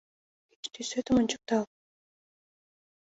[0.51, 1.63] Кеч тӱсетым ончыктал.